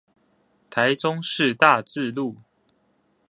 [0.71, 2.35] 台中市大智路